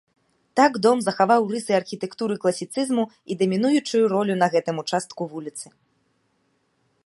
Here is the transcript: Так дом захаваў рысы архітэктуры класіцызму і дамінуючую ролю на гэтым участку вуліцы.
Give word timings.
Так 0.59 0.71
дом 0.85 0.97
захаваў 1.07 1.41
рысы 1.55 1.73
архітэктуры 1.79 2.37
класіцызму 2.45 3.03
і 3.35 3.39
дамінуючую 3.41 4.03
ролю 4.17 4.35
на 4.45 4.53
гэтым 4.57 4.75
участку 4.85 5.21
вуліцы. 5.35 5.67